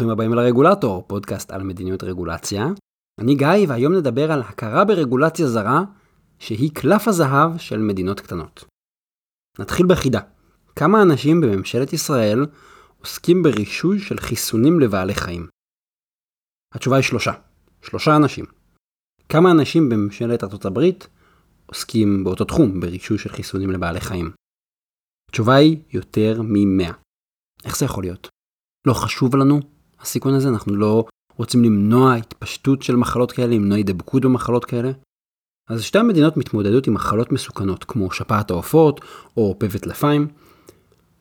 [0.00, 2.66] ברוכים הבאים לרגולטור, פודקאסט על מדיניות רגולציה.
[3.20, 5.82] אני גיא, והיום נדבר על הכרה ברגולציה זרה,
[6.38, 8.64] שהיא קלף הזהב של מדינות קטנות.
[9.58, 10.20] נתחיל בחידה.
[10.76, 12.46] כמה אנשים בממשלת ישראל
[13.00, 15.48] עוסקים ברישוי של חיסונים לבעלי חיים?
[16.74, 17.32] התשובה היא שלושה.
[17.82, 18.44] שלושה אנשים.
[19.28, 21.08] כמה אנשים בממשלת ארצות הברית
[21.66, 24.30] עוסקים באותו תחום, ברישוי של חיסונים לבעלי חיים?
[25.28, 26.92] התשובה היא יותר מ-100.
[27.64, 28.28] איך זה יכול להיות?
[28.86, 29.60] לא חשוב לנו
[30.00, 30.48] הסיכון הזה?
[30.48, 31.04] אנחנו לא
[31.36, 34.90] רוצים למנוע התפשטות של מחלות כאלה, למנוע הידבקות במחלות כאלה?
[35.68, 39.00] אז שתי המדינות מתמודדות עם מחלות מסוכנות, כמו שפעת העופות
[39.36, 40.28] או פה וטלפיים.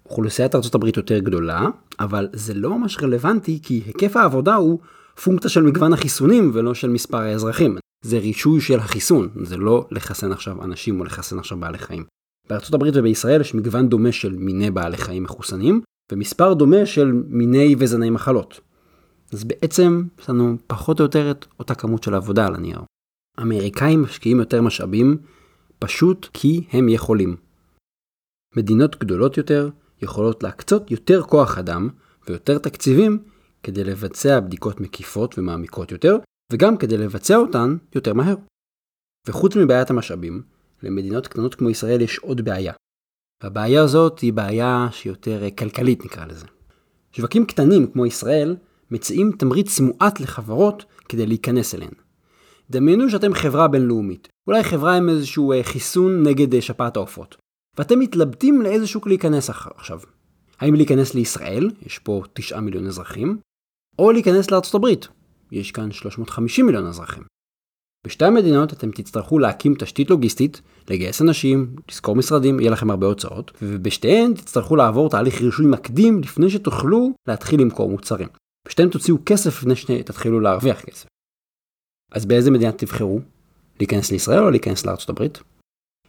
[0.05, 1.67] אוכלוסיית ארה"ב יותר גדולה,
[1.99, 4.79] אבל זה לא ממש רלוונטי כי היקף העבודה הוא
[5.23, 7.77] פונקציה של מגוון החיסונים ולא של מספר האזרחים.
[8.05, 12.05] זה רישוי של החיסון, זה לא לחסן עכשיו אנשים או לחסן עכשיו בעלי חיים.
[12.49, 17.75] בארצות הברית ובישראל יש מגוון דומה של מיני בעלי חיים מחוסנים, ומספר דומה של מיני
[17.79, 18.59] וזני מחלות.
[19.33, 22.79] אז בעצם יש לנו פחות או יותר את אותה כמות של עבודה על הנייר.
[23.37, 25.17] האמריקאים משקיעים יותר משאבים
[25.79, 27.35] פשוט כי הם יכולים.
[28.55, 29.69] מדינות גדולות יותר
[30.01, 31.89] יכולות להקצות יותר כוח אדם
[32.27, 33.23] ויותר תקציבים
[33.63, 36.17] כדי לבצע בדיקות מקיפות ומעמיקות יותר,
[36.53, 38.35] וגם כדי לבצע אותן יותר מהר.
[39.27, 40.43] וחוץ מבעיית המשאבים,
[40.83, 42.73] למדינות קטנות כמו ישראל יש עוד בעיה.
[43.43, 46.45] והבעיה הזאת היא בעיה שיותר כלכלית נקרא לזה.
[47.11, 48.55] שווקים קטנים כמו ישראל
[48.91, 51.93] מציעים תמריץ מועט לחברות כדי להיכנס אליהן.
[52.69, 57.35] דמיינו שאתם חברה בינלאומית, אולי חברה עם איזשהו אה, חיסון נגד אה, שפעת העופות,
[57.77, 59.99] ואתם מתלבטים לאיזה שוק להיכנס עכשיו.
[60.59, 63.37] האם להיכנס לישראל, יש פה 9 מיליון אזרחים,
[63.99, 65.07] או להיכנס לארצות הברית,
[65.51, 67.23] יש כאן 350 מיליון אזרחים.
[68.05, 73.51] בשתי המדינות אתם תצטרכו להקים תשתית לוגיסטית, לגייס אנשים, לשכור משרדים, יהיה לכם הרבה הוצאות,
[73.61, 78.27] ובשתיהן תצטרכו לעבור תהליך רישוי מקדים לפני שתוכלו להתחיל למכור מוצרים.
[78.69, 81.07] בשתיהן תוציאו כסף לפני שתתחילו להרוויח כסף.
[82.11, 83.21] אז באיזה מדינה תבחרו?
[83.79, 85.39] להיכנס לישראל או להיכנס לארצות הברית?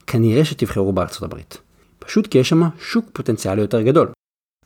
[0.06, 1.58] כנראה שתבחרו בארצות הברית.
[1.98, 4.08] פשוט כי יש שם שוק פוטנציאלי יותר גדול.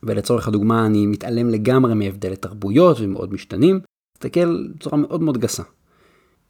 [0.02, 3.80] ולצורך הדוגמה אני מתעלם לגמרי מהבדלי תרבויות ומאוד משתנים,
[4.16, 5.62] מסתכל בצורה מאוד מאוד גסה.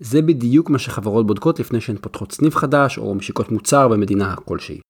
[0.00, 4.80] זה בדיוק מה שחברות בודקות לפני שהן פותחות סניף חדש או משיקות מוצר במדינה כלשהי.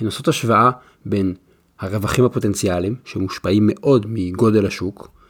[0.00, 0.70] הן עושות השוואה
[1.06, 1.34] בין
[1.78, 5.21] הרווחים הפוטנציאליים, שמושפעים מאוד מגודל השוק,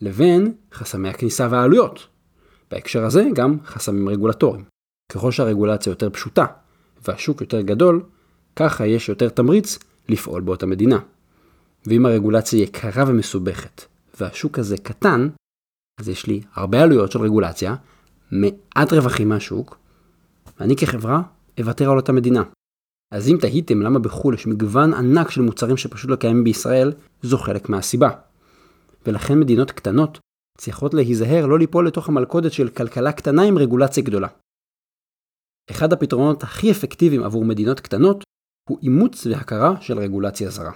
[0.00, 2.06] לבין חסמי הכניסה והעלויות.
[2.70, 4.64] בהקשר הזה גם חסמים רגולטוריים.
[5.12, 6.46] ככל שהרגולציה יותר פשוטה
[7.06, 8.02] והשוק יותר גדול,
[8.56, 9.78] ככה יש יותר תמריץ
[10.08, 10.98] לפעול באותה מדינה.
[11.86, 13.82] ואם הרגולציה יקרה ומסובכת
[14.20, 15.28] והשוק הזה קטן,
[16.00, 17.74] אז יש לי הרבה עלויות של רגולציה
[18.30, 19.78] מעט רווחים מהשוק,
[20.60, 21.22] ואני כחברה
[21.60, 22.42] אוותר על אותה מדינה.
[23.14, 27.38] אז אם תהיתם למה בחו"ל יש מגוון ענק של מוצרים שפשוט לא קיימים בישראל, זו
[27.38, 28.10] חלק מהסיבה.
[29.06, 30.18] ולכן מדינות קטנות
[30.58, 34.28] צריכות להיזהר לא ליפול לתוך המלכודת של כלכלה קטנה עם רגולציה גדולה.
[35.70, 38.24] אחד הפתרונות הכי אפקטיביים עבור מדינות קטנות
[38.68, 40.72] הוא אימוץ והכרה של רגולציה זרה.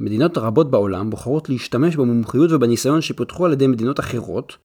[0.00, 4.56] מדינות רבות בעולם בוחרות להשתמש במומחיות ובניסיון שפותחו על ידי מדינות אחרות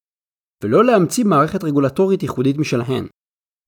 [0.64, 3.08] ולא להמציא מערכת רגולטורית ייחודית משלהן.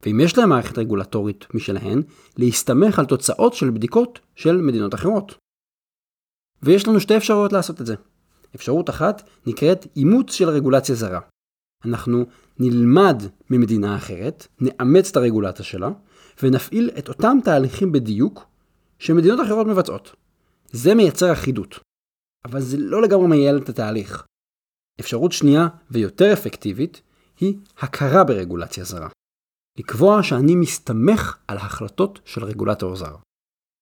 [0.04, 2.02] ואם יש להם מערכת רגולטורית משלהן,
[2.38, 5.38] להסתמך על תוצאות של בדיקות של מדינות אחרות.
[6.64, 7.96] ויש לנו שתי אפשרויות לעשות את זה.
[8.56, 11.20] אפשרות אחת נקראת אימוץ של רגולציה זרה.
[11.86, 12.26] אנחנו
[12.60, 15.90] נלמד ממדינה אחרת, נאמץ את הרגולציה שלה,
[16.44, 18.46] ונפעיל את אותם תהליכים בדיוק
[19.00, 20.16] שמדינות אחרות מבצעות.
[20.72, 21.80] זה מייצר אחידות.
[22.46, 24.26] אבל זה לא לגמרי מייעל את התהליך.
[25.00, 27.02] אפשרות שנייה ויותר אפקטיבית
[27.40, 29.10] היא הכרה ברגולציה זרה.
[29.80, 33.16] לקבוע שאני מסתמך על החלטות של רגולטור זר.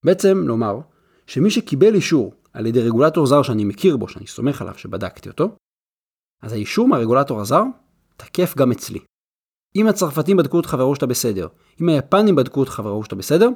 [0.05, 0.79] בעצם לומר
[1.27, 5.55] שמי שקיבל אישור על ידי רגולטור זר שאני מכיר בו, שאני סומך עליו, שבדקתי אותו,
[6.41, 7.63] אז האישור מהרגולטור הזר
[8.17, 8.99] תקף גם אצלי.
[9.75, 11.47] אם הצרפתים בדקו אותך וראו שאתה בסדר,
[11.81, 13.49] אם היפנים בדקו אותך וראו שאתה בסדר,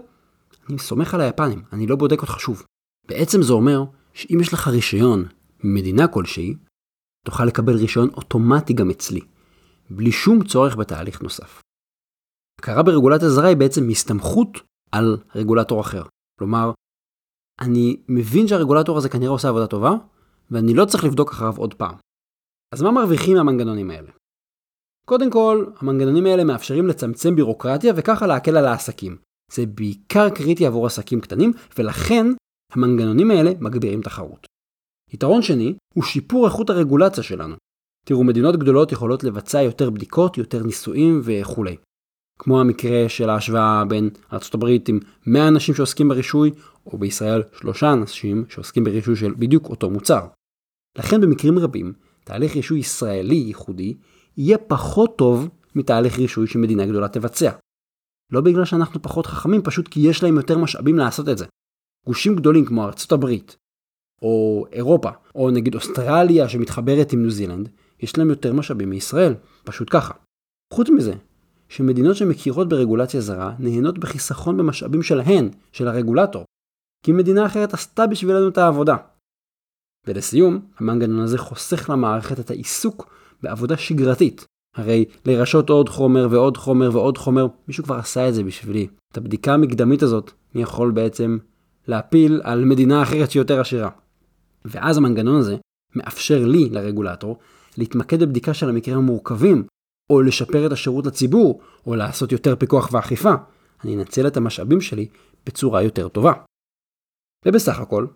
[0.70, 2.64] אני סומך על היפנים, אני לא בודק אותך שוב.
[3.08, 3.84] בעצם זה אומר
[4.14, 5.26] שאם יש לך רישיון
[5.64, 6.54] ממדינה כלשהי,
[7.26, 9.22] תוכל לקבל רישיון אוטומטי גם אצלי,
[9.90, 11.62] בלי שום צורך בתהליך נוסף.
[12.60, 14.48] הכרה ברגולציה זרה היא בעצם הסתמכות
[14.92, 16.04] על רגולטור אחר.
[16.40, 16.72] כלומר,
[17.62, 19.92] אני מבין שהרגולטור הזה כנראה עושה עבודה טובה,
[20.52, 21.96] ואני לא צריך לבדוק אחריו עוד פעם.
[22.74, 24.12] אז מה מרוויחים מהמנגנונים האלה?
[25.06, 29.18] קודם כל, המנגנונים האלה מאפשרים לצמצם בירוקרטיה וככה להקל על העסקים.
[29.52, 32.26] זה בעיקר קריטי עבור עסקים קטנים, ולכן
[32.72, 34.48] המנגנונים האלה מגבירים תחרות.
[35.14, 37.56] יתרון שני הוא שיפור איכות הרגולציה שלנו.
[38.06, 41.76] תראו, מדינות גדולות יכולות לבצע יותר בדיקות, יותר ניסויים וכולי.
[42.44, 46.52] כמו המקרה של ההשוואה בין ארה"ב עם 100 אנשים שעוסקים ברישוי,
[46.86, 50.28] או בישראל 3 אנשים שעוסקים ברישוי של בדיוק אותו מוצר.
[50.98, 51.94] לכן במקרים רבים,
[52.24, 53.98] תהליך רישוי ישראלי ייחודי
[54.38, 57.52] יהיה פחות טוב מתהליך רישוי שמדינה גדולה תבצע.
[58.32, 61.46] לא בגלל שאנחנו פחות חכמים, פשוט כי יש להם יותר משאבים לעשות את זה.
[62.06, 63.56] גושים גדולים כמו ארצות הברית,
[64.22, 69.34] או אירופה, או נגיד אוסטרליה שמתחברת עם ניו זילנד, יש להם יותר משאבים מישראל,
[69.64, 70.14] פשוט ככה.
[70.74, 71.14] חוץ מזה,
[71.72, 76.46] שמדינות שמכירות ברגולציה זרה נהנות בחיסכון במשאבים שלהן, של הרגולטור,
[77.06, 78.96] כי מדינה אחרת עשתה בשבילנו את העבודה.
[80.08, 83.14] ולסיום, המנגנון הזה חוסך למערכת את העיסוק
[83.44, 84.46] בעבודה שגרתית.
[84.76, 88.88] הרי לרשות עוד חומר ועוד חומר ועוד חומר, מישהו כבר עשה את זה בשבילי.
[89.12, 91.38] את הבדיקה המקדמית הזאת אני יכול בעצם
[91.88, 93.90] להפיל על מדינה אחרת שיותר עשירה.
[94.66, 95.58] ואז המנגנון הזה
[95.96, 97.38] מאפשר לי, לרגולטור,
[97.78, 99.64] להתמקד בבדיקה של המקרים המורכבים,
[100.10, 103.34] או לשפר את השירות לציבור, או לעשות יותר פיקוח ואכיפה.
[103.84, 105.08] אני אנצל את המשאבים שלי
[105.46, 106.34] בצורה יותר טובה.
[107.46, 108.08] ובסך הכל,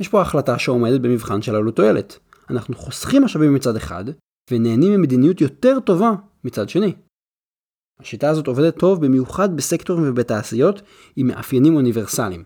[0.00, 2.18] יש פה החלטה שעומדת במבחן של עלות תועלת.
[2.50, 4.04] אנחנו חוסכים משאבים מצד אחד,
[4.50, 6.12] ונהנים ממדיניות יותר טובה
[6.44, 6.94] מצד שני.
[8.00, 10.82] השיטה הזאת עובדת טוב במיוחד בסקטורים ובתעשיות
[11.16, 12.44] עם מאפיינים אוניברסליים.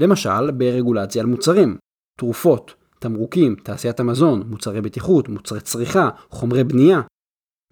[0.00, 1.78] למשל, ברגולציה על מוצרים,
[2.18, 7.00] תרופות, תמרוקים, תעשיית המזון, מוצרי בטיחות, מוצרי צריכה, חומרי בנייה.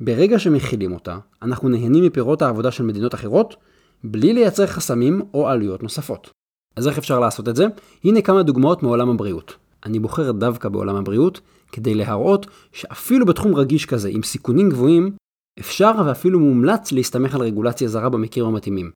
[0.00, 3.56] ברגע שמכילים אותה, אנחנו נהנים מפירות העבודה של מדינות אחרות,
[4.04, 6.30] בלי לייצר חסמים או עלויות נוספות.
[6.76, 7.66] אז איך אפשר לעשות את זה?
[8.04, 9.56] הנה כמה דוגמאות מעולם הבריאות.
[9.86, 11.40] אני בוחר דווקא בעולם הבריאות,
[11.72, 15.16] כדי להראות שאפילו בתחום רגיש כזה, עם סיכונים גבוהים,
[15.60, 18.90] אפשר ואפילו מומלץ להסתמך על רגולציה זרה במקרים המתאימים.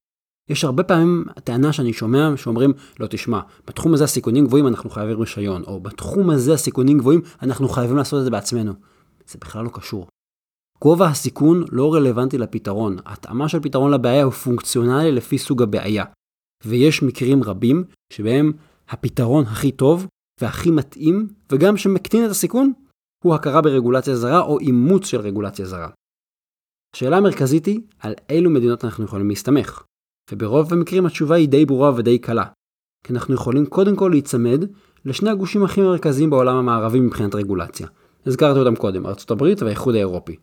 [0.49, 5.21] יש הרבה פעמים טענה שאני שומע שאומרים, לא תשמע, בתחום הזה הסיכונים גבוהים אנחנו חייבים
[5.21, 8.73] רישיון, או בתחום הזה הסיכונים גבוהים אנחנו חייבים לעשות את זה בעצמנו.
[9.27, 10.07] זה בכלל לא קשור.
[10.83, 16.05] גובה הסיכון לא רלוונטי לפתרון, התאמה של פתרון לבעיה הוא פונקציונלי לפי סוג הבעיה.
[16.65, 18.53] ויש מקרים רבים שבהם
[18.89, 20.07] הפתרון הכי טוב
[20.41, 22.73] והכי מתאים, וגם שמקטין את הסיכון,
[23.25, 25.89] הוא הכרה ברגולציה זרה או אימוץ של רגולציה זרה.
[26.97, 29.83] השאלה המרכזית היא על אילו מדינות אנחנו יכולים להסתמך.
[30.31, 32.45] וברוב המקרים התשובה היא די ברורה ודי קלה.
[33.05, 34.65] כי אנחנו יכולים קודם כל להיצמד
[35.05, 37.87] לשני הגושים הכי מרכזיים בעולם המערבי מבחינת רגולציה.
[38.27, 40.37] הזכרתי אותם קודם, ארה"ב והאיחוד האירופי.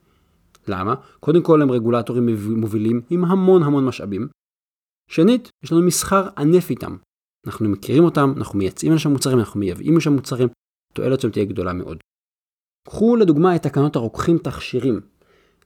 [0.69, 0.95] למה?
[1.19, 4.27] קודם כל הם רגולטורים מובילים עם המון המון משאבים.
[5.09, 6.95] שנית, יש לנו מסחר ענף איתם.
[7.47, 10.47] אנחנו מכירים אותם, אנחנו מייצאים לשם מוצרים, אנחנו מייבאים לשם מוצרים,
[10.91, 11.97] התועלת שם תהיה גדולה מאוד.
[12.87, 15.01] קחו לדוגמה את תקנות הרוקחים תכשירים.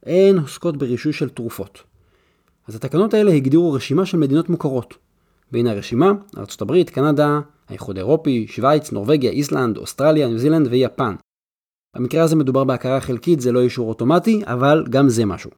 [0.06, 1.84] הן עוסקות ברישוי של תרופות.
[2.68, 4.98] אז התקנות האלה הגדירו רשימה של מדינות מוכרות.
[5.52, 11.16] והנה הרשימה, ארה"ב, קנדה, האיחוד האירופי, שווייץ, נורבגיה, איסלנד, אוסטרליה, ניו זילנד ויפן.
[11.96, 15.52] במקרה הזה מדובר בהכרה חלקית, זה לא אישור אוטומטי, אבל גם זה משהו.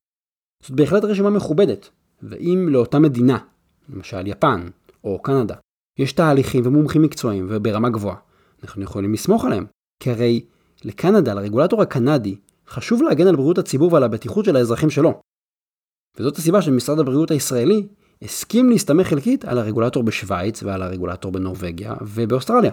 [0.63, 1.89] זאת בהחלט רשימה מכובדת,
[2.23, 3.37] ואם לאותה מדינה,
[3.89, 4.67] למשל יפן
[5.03, 5.55] או קנדה,
[5.99, 8.17] יש תהליכים ומומחים מקצועיים וברמה גבוהה,
[8.63, 9.65] אנחנו יכולים לסמוך עליהם.
[10.03, 10.45] כי הרי
[10.83, 12.35] לקנדה, לרגולטור הקנדי,
[12.67, 15.21] חשוב להגן על בריאות הציבור ועל הבטיחות של האזרחים שלו.
[16.17, 17.87] וזאת הסיבה שמשרד הבריאות הישראלי
[18.21, 22.71] הסכים להסתמך חלקית על הרגולטור בשוויץ ועל הרגולטור בנורבגיה ובאוסטרליה.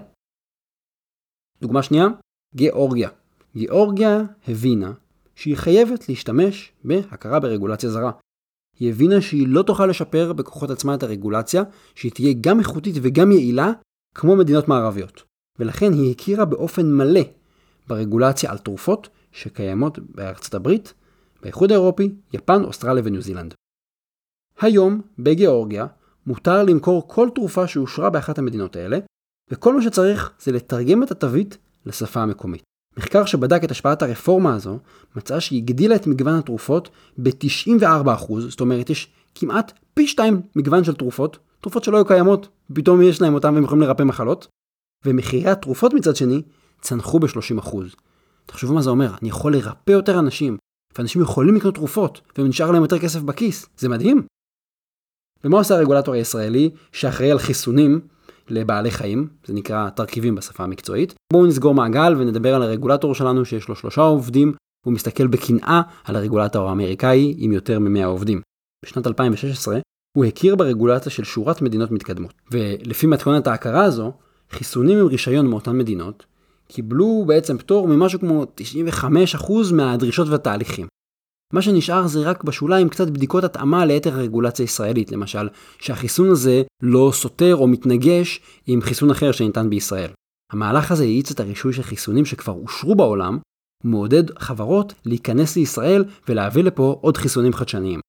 [1.60, 2.06] דוגמה שנייה,
[2.54, 3.10] גיאורגיה.
[3.58, 4.92] גיאורגיה הבינה
[5.34, 8.10] שהיא חייבת להשתמש בהכרה ברגולציה זרה.
[8.78, 11.62] היא הבינה שהיא לא תוכל לשפר בכוחות עצמה את הרגולציה,
[11.94, 13.72] שהיא תהיה גם איכותית וגם יעילה,
[14.14, 15.22] כמו מדינות מערביות.
[15.58, 17.20] ולכן היא הכירה באופן מלא
[17.88, 20.94] ברגולציה על תרופות שקיימות בארצות הברית
[21.42, 23.54] באיחוד האירופי, יפן, אוסטרליה וניו זילנד.
[24.60, 25.86] היום, בגיאורגיה,
[26.26, 28.98] מותר למכור כל תרופה שאושרה באחת המדינות האלה,
[29.50, 32.67] וכל מה שצריך זה לתרגם את התווית לשפה המקומית.
[32.98, 34.78] מחקר שבדק את השפעת הרפורמה הזו,
[35.16, 36.88] מצא שהיא הגדילה את מגוון התרופות
[37.18, 43.02] ב-94%, זאת אומרת יש כמעט פי שתיים מגוון של תרופות, תרופות שלא היו קיימות, פתאום
[43.02, 44.48] יש להם אותן והם יכולים לרפא מחלות,
[45.06, 46.42] ומחירי התרופות מצד שני
[46.80, 47.76] צנחו ב-30%.
[48.46, 50.56] תחשבו מה זה אומר, אני יכול לרפא יותר אנשים,
[50.98, 53.66] ואנשים יכולים לקנות תרופות, ונשאר להם יותר כסף בכיס.
[53.78, 54.22] זה מדהים.
[55.44, 58.00] ומה עושה הרגולטור הישראלי שאחראי על חיסונים
[58.50, 61.14] לבעלי חיים, זה נקרא תרכיבים בשפה המקצועית.
[61.32, 64.52] בואו נסגור מעגל ונדבר על הרגולטור שלנו שיש לו שלושה עובדים,
[64.84, 68.40] והוא מסתכל בקנאה על הרגולטור האמריקאי עם יותר מ-100 עובדים.
[68.84, 69.78] בשנת 2016
[70.16, 74.12] הוא הכיר ברגולציה של שורת מדינות מתקדמות, ולפי מתכונת ההכרה הזו,
[74.50, 76.26] חיסונים עם רישיון מאותן מדינות
[76.68, 78.46] קיבלו בעצם פטור ממשהו כמו
[79.02, 80.86] 95% מהדרישות והתהליכים.
[81.52, 87.10] מה שנשאר זה רק בשוליים קצת בדיקות התאמה ליתר הרגולציה הישראלית, למשל, שהחיסון הזה לא
[87.14, 90.10] סותר או מתנגש עם חיסון אחר שניתן בישראל.
[90.52, 93.38] המהלך הזה האיץ את הרישוי של חיסונים שכבר אושרו בעולם,
[93.84, 98.00] ומעודד חברות להיכנס לישראל ולהביא לפה עוד חיסונים חדשניים.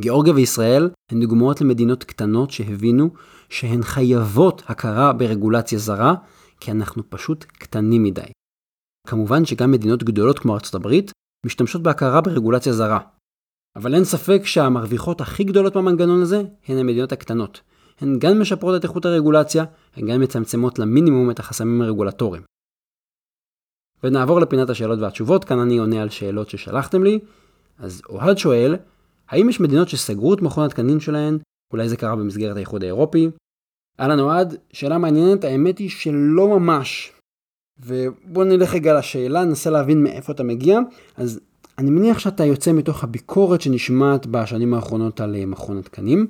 [0.00, 3.10] גיאורגיה וישראל הן דוגמאות למדינות קטנות שהבינו
[3.48, 6.14] שהן חייבות הכרה ברגולציה זרה,
[6.60, 8.30] כי אנחנו פשוט קטנים מדי.
[9.08, 11.12] כמובן שגם מדינות גדולות כמו ארצות הברית
[11.46, 13.00] משתמשות בהכרה ברגולציה זרה.
[13.76, 17.60] אבל אין ספק שהמרוויחות הכי גדולות במנגנון הזה הן המדינות הקטנות.
[18.00, 19.64] הן גם משפרות את איכות הרגולציה,
[19.96, 22.42] הן גם מצמצמות למינימום את החסמים הרגולטוריים.
[24.02, 27.18] ונעבור לפינת השאלות והתשובות, כאן אני עונה על שאלות ששלחתם לי.
[27.78, 28.76] אז אוהד שואל,
[29.28, 31.38] האם יש מדינות שסגרו את מכון התקנים שלהן?
[31.72, 33.30] אולי זה קרה במסגרת האיחוד האירופי?
[34.00, 37.12] אהלן אוהד, שאלה מעניינת, האמת היא שלא ממש.
[37.80, 40.78] ובוא נלך רגע לשאלה, ננסה להבין מאיפה אתה מגיע.
[41.16, 41.40] אז
[41.78, 46.26] אני מניח שאתה יוצא מתוך הביקורת שנשמעת בשנים האחרונות על אה, מכון התקנים,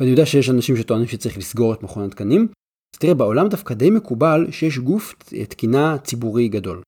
[0.00, 2.48] ואני יודע שיש אנשים שטוענים שצריך לסגור את מכון התקנים.
[2.94, 5.14] אז תראה, בעולם דווקא די מקובל שיש גוף
[5.48, 6.82] תקינה ציבורי גדול.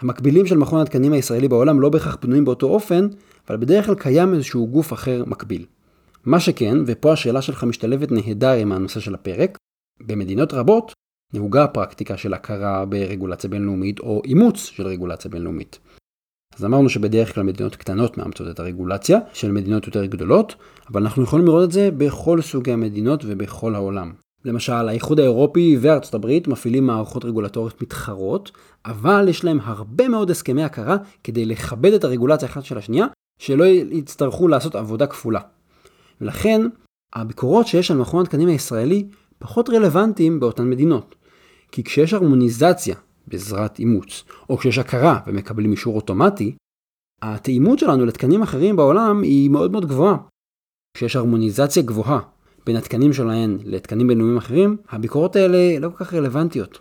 [0.00, 3.08] המקבילים של מכון התקנים הישראלי בעולם לא בהכרח בנויים באותו אופן,
[3.48, 5.66] אבל בדרך כלל קיים איזשהו גוף אחר מקביל.
[6.24, 9.58] מה שכן, ופה השאלה שלך משתלבת נהדר עם הנושא של הפרק,
[10.00, 10.92] במדינות רבות
[11.34, 15.78] נהוגה הפרקטיקה של הכרה ברגולציה בינלאומית או אימוץ של רגולציה בינלאומית.
[16.56, 20.54] אז אמרנו שבדרך כלל מדינות קטנות מאמצות את הרגולציה של מדינות יותר גדולות,
[20.90, 24.12] אבל אנחנו יכולים לראות את זה בכל סוגי המדינות ובכל העולם.
[24.44, 28.50] למשל, האיחוד האירופי וארצות הברית מפעילים מערכות רגולטוריות מתחרות,
[28.86, 33.06] אבל יש להם הרבה מאוד הסכמי הכרה כדי לכבד את הרגולציה אחת של השנייה,
[33.38, 35.40] שלא יצטרכו לעשות עבודה כפולה.
[36.20, 36.60] ולכן,
[37.14, 39.06] הביקורות שיש על מכון התקנים הישראלי
[39.38, 41.14] פחות רלוונטיים באותן מדינות.
[41.72, 42.96] כי כשיש הרמוניזציה
[43.26, 46.56] בעזרת אימוץ, או כשיש הכרה ומקבלים אישור אוטומטי,
[47.22, 50.16] התאימות שלנו לתקנים אחרים בעולם היא מאוד מאוד גבוהה.
[50.94, 52.20] כשיש הרמוניזציה גבוהה
[52.66, 56.78] בין התקנים שלהן לתקנים בינלאומיים אחרים, הביקורות האלה לא כל כך רלוונטיות.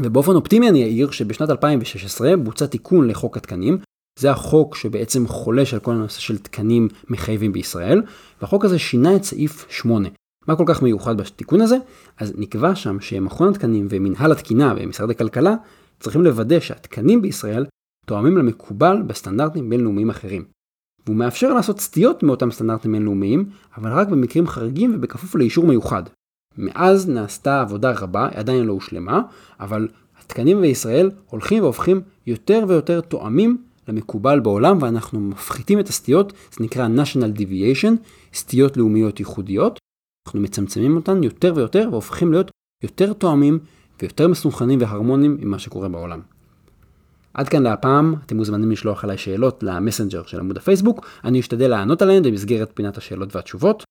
[0.00, 3.78] ובאופן אופטימי אני אעיר שבשנת 2016 בוצע תיקון לחוק התקנים,
[4.18, 8.02] זה החוק שבעצם חולש על כל הנושא של תקנים מחייבים בישראל,
[8.40, 10.08] והחוק הזה שינה את סעיף 8.
[10.50, 11.76] מה כל כך מיוחד בתיקון הזה?
[12.18, 15.54] אז נקבע שם שמכון התקנים ומנהל התקינה ומשרד הכלכלה
[16.00, 17.66] צריכים לוודא שהתקנים בישראל
[18.06, 20.44] תואמים למקובל בסטנדרטים בינלאומיים אחרים.
[21.06, 26.02] והוא מאפשר לעשות סטיות מאותם סטנדרטים בינלאומיים, אבל רק במקרים חריגים ובכפוף לאישור מיוחד.
[26.58, 29.22] מאז נעשתה עבודה רבה, עדיין לא הושלמה,
[29.60, 29.88] אבל
[30.20, 36.88] התקנים בישראל הולכים והופכים יותר ויותר תואמים למקובל בעולם, ואנחנו מפחיתים את הסטיות, זה נקרא
[36.96, 37.92] national deviation,
[38.34, 39.79] סטיות לאומיות ייחודיות,
[40.30, 42.50] אנחנו מצמצמים אותן יותר ויותר והופכים להיות
[42.82, 43.58] יותר תואמים
[44.00, 46.20] ויותר מסונכנים והרמוניים עם מה שקורה בעולם.
[47.34, 52.02] עד כאן להפעם, אתם מוזמנים לשלוח עליי שאלות למסנג'ר של עמוד הפייסבוק, אני אשתדל לענות
[52.02, 53.84] עליהן במסגרת פינת השאלות והתשובות.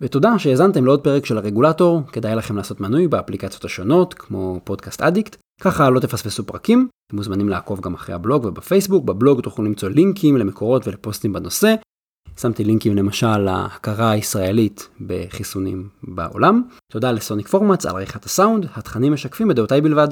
[0.00, 5.36] ותודה שהאזנתם לעוד פרק של הרגולטור, כדאי לכם לעשות מנוי באפליקציות השונות, כמו פודקאסט אדיקט,
[5.60, 10.36] ככה לא תפספסו פרקים, אתם מוזמנים לעקוב גם אחרי הבלוג ובפייסבוק, בבלוג תוכלו למצוא לינקים
[10.36, 11.74] למקורות ולפוסטים בנושא,
[12.40, 16.62] שמתי לינקים למשל להכרה הישראלית בחיסונים בעולם.
[16.92, 20.08] תודה לסוניק פורמאץ על עריכת הסאונד, התכנים משקפים בדעותיי בלבד.